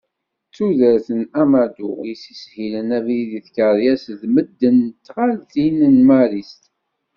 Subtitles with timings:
[0.47, 6.67] D tudert n Amadou yessishilen abrid i tkeṛyas d medden di tɣaltin n Maristes.